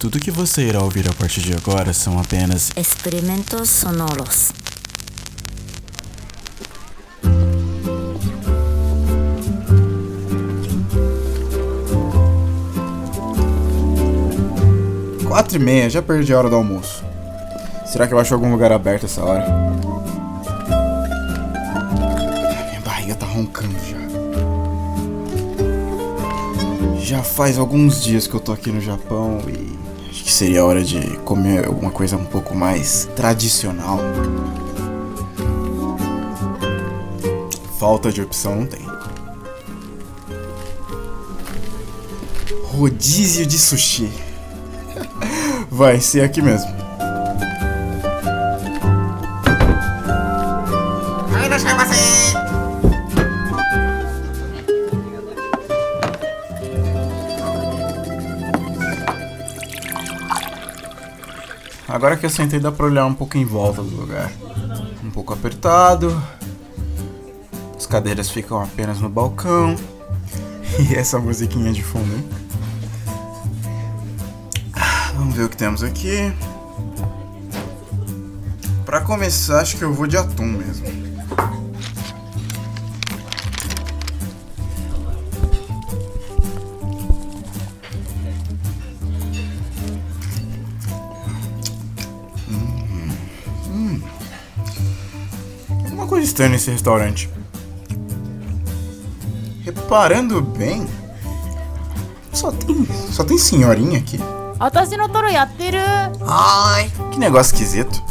[0.00, 4.50] Tudo que você irá ouvir a partir de agora são apenas experimentos sonoros.
[15.28, 17.04] Quatro e meia, já perdi a hora do almoço.
[17.84, 19.46] Será que eu acho algum lugar aberto essa hora?
[22.70, 24.00] Minha barriga tá roncando já.
[26.98, 29.79] Já faz alguns dias que eu tô aqui no Japão e
[30.40, 33.98] seria hora de comer alguma coisa um pouco mais tradicional.
[37.78, 38.80] Falta de opção não tem.
[42.72, 44.10] Rodízio de sushi.
[45.70, 46.80] Vai ser aqui mesmo.
[62.00, 64.32] Agora que eu sentei, dá pra olhar um pouco em volta do lugar.
[65.04, 66.10] Um pouco apertado.
[67.76, 69.76] As cadeiras ficam apenas no balcão.
[70.78, 72.24] E essa musiquinha de fundo, hein?
[74.72, 76.32] Ah, Vamos ver o que temos aqui.
[78.86, 80.86] Pra começar, acho que eu vou de atum mesmo.
[95.99, 97.29] Uma coisa estranha nesse restaurante.
[99.63, 100.85] Reparando bem,
[102.31, 104.19] só tem, só tem senhorinha aqui.
[104.57, 105.79] 私のトロやってる
[106.21, 108.01] Ai, que negócio esquisito.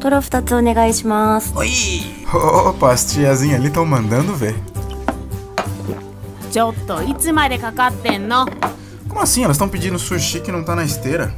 [0.00, 1.52] トロ2つお願いします。
[1.54, 4.54] Opa, as tiazinhas ali estão mandando ver.
[6.52, 8.46] ちょっといつまでかかってんの
[9.08, 9.42] Como assim?
[9.44, 11.30] Elas estão pedindo sushi que não tá na esteira?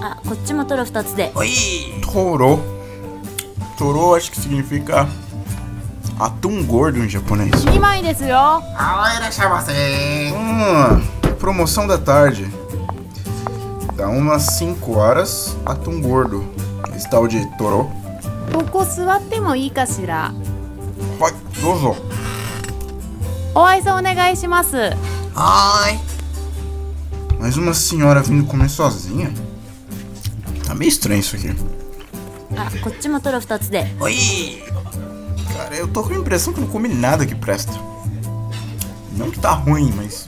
[0.00, 1.32] あ、こっちもトロ2つで。
[2.02, 2.71] Toro.
[3.76, 5.08] Toro acho que significa
[6.18, 7.50] atum gordo em japonês.
[7.64, 8.62] 2枚ですよ
[10.34, 11.00] Hum,
[11.38, 12.50] promoção da tarde.
[13.96, 16.44] Dá umas 5 horas, atum gordo.
[16.96, 17.90] Esse tal de Toro.
[18.52, 20.32] ここ座ってもいいかしら
[21.20, 21.32] Vai,
[21.62, 21.94] dozo.
[23.54, 24.76] お愛想お願いします
[27.38, 29.32] Mais uma senhora vindo comer sozinha?
[30.66, 31.54] Tá meio estranho isso aqui.
[32.57, 33.87] あ、こっちもトロ2つで。
[35.55, 37.71] Cara, eu tô com a impressão que eu não comi nada que presta.
[39.17, 40.27] Não que tá ruim, mas.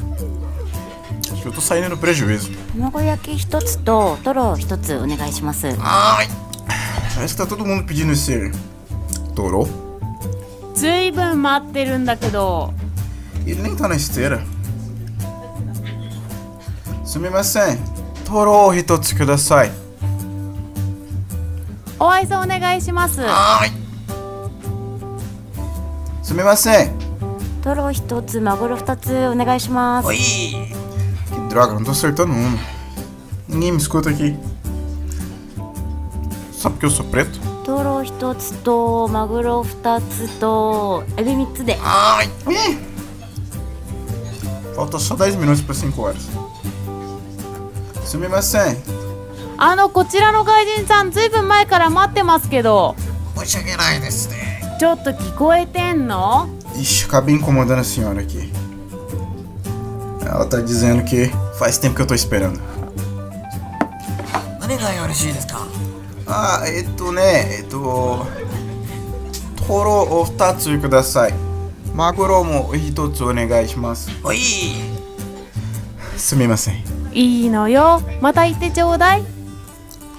[1.31, 2.52] Acho que eu tô saindo no prejuízo.
[2.75, 5.68] 卵焼き1つとトロ1つお願いします。
[7.16, 8.52] Parece que tá todo mundo pedindo esse.
[9.36, 9.68] Toro?
[10.75, 12.74] ずいぶん待ってるんだけど
[13.46, 14.44] E ele nem tá na esteira.
[17.06, 17.80] Sumimasen.
[18.25, 19.72] Toro hitotsu kudasai.
[22.00, 23.22] お挨拶お願いします。
[26.23, 26.91] すみません。
[27.63, 30.07] ドロ一つ、マグロ二つお願いします。
[30.07, 30.19] おい。
[31.50, 32.35] ドラゴンどうされたの？
[33.47, 34.35] ニムスコタキ。
[36.51, 37.39] サプキョスプレット。
[37.66, 41.75] トロ一つとマグロ二つとエビ三つで。
[41.79, 42.27] はい。
[42.45, 42.51] ま、
[44.75, 46.29] Falta só 10 minutos para 5 horas.
[48.03, 48.94] Sumi mais 100.
[49.57, 52.95] あのこちらの外人さんずいぶん前から待ってますけど。
[53.38, 54.61] 申し訳ないですね。
[54.79, 56.49] ちょっと聞こえてんの？
[56.75, 58.51] 一緒かビンコモダナシオラキ
[60.27, 62.59] あたじぜんけファイステンクトスペラン
[64.59, 65.65] 何がよろしいですか？
[66.27, 68.25] あえっとねえっと
[69.55, 71.33] ところを二つください。
[71.94, 74.09] マグロも一つお願いします。
[74.21, 74.38] おい。
[76.17, 76.83] すみません。
[77.13, 78.01] いいのよ。
[78.19, 79.34] また行ってちょうだい。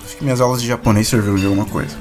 [0.05, 1.95] Acho que minhas aulas de japonês serviram de alguma coisa.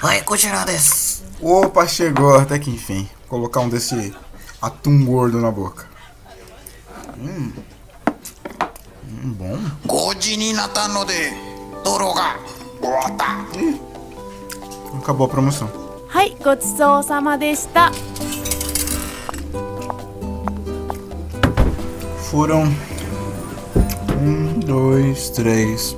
[0.00, 3.08] Vai, こちらです Opa, chegou até que enfim.
[3.28, 4.14] Vou colocar um desse
[4.60, 5.86] atum gordo na boca.
[7.18, 7.52] Hum.
[9.08, 9.58] Hum, bom.
[9.86, 11.32] 5時になったので
[11.84, 12.36] 泥が
[12.80, 13.32] 終わった
[14.98, 15.68] Acabou a promoção.
[16.08, 17.90] はいごちそうさまでした
[22.29, 22.63] Foram
[24.21, 25.95] um, dois, três,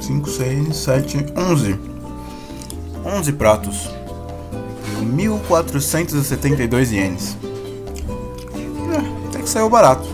[0.00, 1.76] cinco, seis, sete, onze.
[3.04, 3.90] Onze pratos.
[4.94, 7.36] Por 1.472 ienes.
[8.94, 10.08] É, até que saiu barato.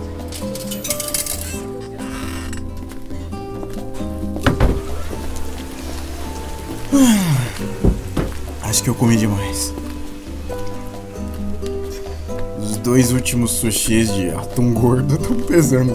[8.62, 9.74] Acho que eu comi demais.
[12.86, 15.92] Dois últimos sushis de atum gordo estão pesando.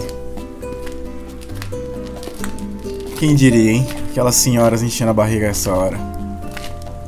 [3.18, 3.86] Quem diria, hein?
[4.10, 5.98] Aquelas senhoras enchendo a barriga essa hora.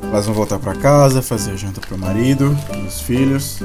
[0.03, 2.57] Elas vão voltar para casa, fazer a janta pro marido,
[2.89, 3.61] os filhos.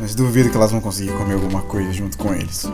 [0.00, 2.68] Mas duvido que elas vão conseguir comer alguma coisa junto com eles.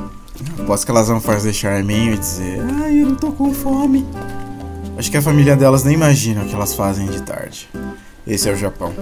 [0.59, 4.06] Aposto que elas vão fazer charminho e dizer: Ai, eu não tô com fome.
[4.97, 7.69] Acho que a família delas nem imagina o que elas fazem de tarde.
[8.26, 8.94] Esse é o Japão.